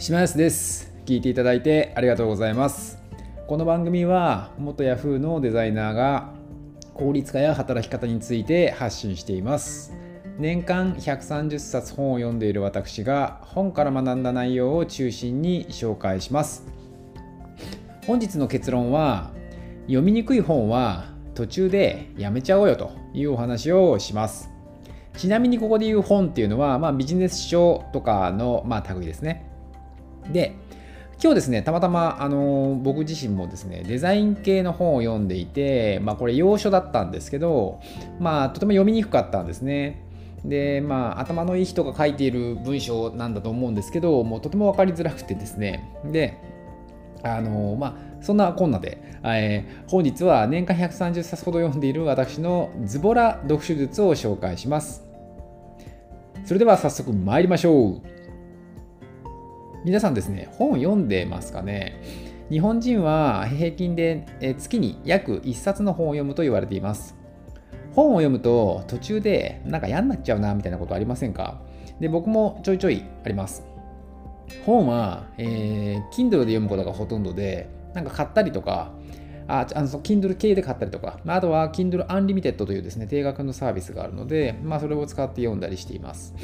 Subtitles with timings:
[0.00, 0.94] 島安です。
[1.06, 3.02] 聞いていただいてありがとうございます。
[3.48, 6.32] この番組は元 Yahoo のデザイナーが
[6.94, 9.92] 効率化や働き方について発信しています。
[10.38, 16.64] 年間130冊本を読んでいる私が本から学んだ内容を中心に紹介します。
[18.06, 19.32] 本日の結論は
[19.86, 24.48] 読みにくい本は途中でやめちゃおうよというお話をします。
[25.16, 29.47] ちなみにここで言う本っていうのは、まあ、ビジネス書とかの、まあ、類ですね。
[30.32, 30.54] で、
[31.20, 37.80] 今日ですね、たまたま、あの僕自身もですね、デザイン系の本を読んでいて、まあ、これ、要所だったんですけど、
[38.20, 40.04] まあ、とても読みにくかったんですね。
[40.44, 46.38] で、まあ、頭のいい人が書いている文章なんだと思うんですけど、もうとても分かりづらくてですね、で、
[47.24, 55.04] あのまあ、そんなこんなで、えー、本日は年間130冊ほど読んでいる私のズボラ読書術を紹介します。
[56.44, 58.17] それでは早速参りましょう。
[59.88, 61.98] 皆さんですね、本読んでますかね？
[62.50, 64.26] 日本人は平均で
[64.58, 67.16] 月に約1冊の本を読むと言われています。
[67.94, 71.62] 本を読むと途中でなんか嫌になっちゃうなみたいなことありませんか？
[72.00, 73.64] で僕もちょいちょいあります。
[74.66, 78.92] 本は、えー、Kindle で読むことがほとんどで、なんか買ったりとか、
[79.46, 86.34] ああの Kindle 系で買ったりとか、あとは Kindle Unlimited というですね、定額のサービスがあるので、まあ、それを使って読んだりしています。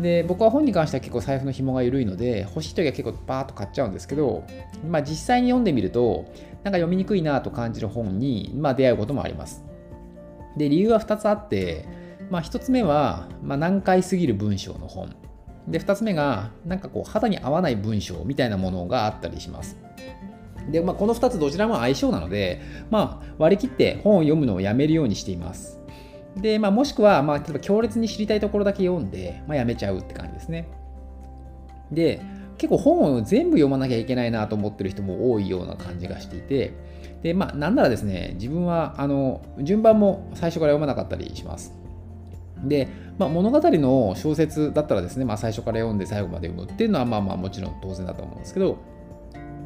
[0.00, 4.44] で僕は本に関しては結構財布の紐が緩いので欲しい時は結構バーッと買っちゃうんですけど、
[4.88, 6.24] まあ、実際に読んでみると
[6.62, 9.64] なんか読みにくいなと感じる本に、まあ、出会うこともあります。
[10.56, 11.86] で理由は2つあって、
[12.30, 15.14] まあ、1つ目は、まあ、難解すぎる文章の本。
[15.68, 19.78] で2つ目がなんかこう肌に合わない文章みたいなものがあったりします。
[20.70, 25.80] で、まあ、この2つどちらも相性なので、まあ、割り切って本を読むのをやめるようにしています。
[26.36, 30.68] で、まあ、もしくは、まあ、例えば強烈に知りたいところだけ読んで、まあ、やめちゃうって感じですね。
[31.90, 32.22] で、
[32.56, 36.74] 結構本を全部読まなきゃいけないなと思ってる人も多いような感じがしていて、
[37.22, 41.74] で、まあ、なんならですね、自分は、あの、順番も最初から読まなかったりします。
[42.64, 48.78] で、まあ、物語の小説だったらですね、まあ、最初から読んで最後まで読むっていうのは、まあまあもちろん当然だと思うんですけど、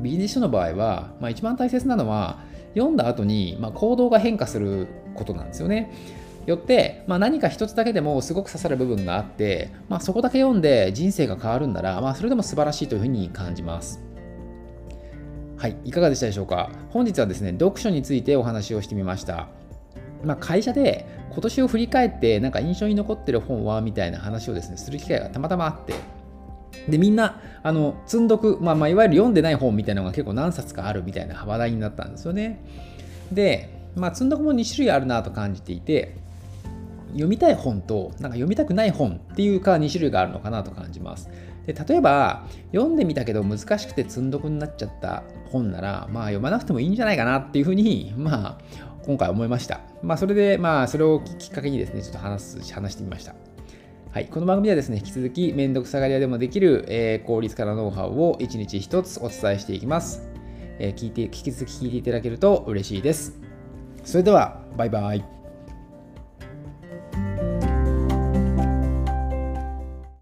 [0.00, 2.38] ビジネス書の場合は、まあ、一番大切なのは、
[2.74, 5.90] 読んだ後に、まあ、行動が変化することなんですよね。
[6.50, 14.00] よって、まあ、何か一つだけでもすごく刺さる部分があって、まあ、そこだけ読んで人生が変わるんなら、まあ、それでも素晴らしいというふうに感じます。
[15.56, 16.70] はい、いかがでしたでしょうか？
[16.90, 19.48] 本日はですね、読書についてお話をしてみました。
[20.24, 25.94] まあ、会社で今年を振り返ってなんか印象に残ってる本はみたいな話をですねする機会がたまたまあって
[26.88, 32.64] でみんなあの積んどく、まあ、まあいわゆる読んでない本みたいなのが結構何冊かあるみたいな話題になったんですよね
[33.30, 36.16] で、まあ、積んどくも2種類あるなと感じていて
[37.12, 41.28] 読みたい本となんか読みたくない本っていうか2種類があるのかなと感じます。
[41.66, 48.58] で例えば読んでみたけど難しくて積んどくになっちゃった本ならまあ読まなくてもいいんじゃないかなっていうふうに まあ
[49.04, 49.80] 今回思いました。
[50.02, 53.34] まあそれでまあそれをきっかけにですねちょっと話す話してみました。
[54.10, 60.22] はい、この番組ではですね、引き続き、めんどくさがり屋でもできる、えー、効率化のノウハウを1日1つお伝えしていきます。
[60.78, 63.38] えー、聞いて、引き続き聞いていただけると嬉しいです。
[64.04, 65.37] それでは、バイバイ。